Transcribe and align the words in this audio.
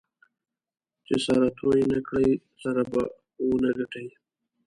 چې 1.05 1.15
سره 1.25 1.47
توی 1.57 1.79
نه 1.91 1.99
کړې؛ 2.07 2.29
سره 2.63 2.81
به 2.91 3.03
و 3.43 3.47
نه 3.63 3.71
ګټې. 3.77 4.05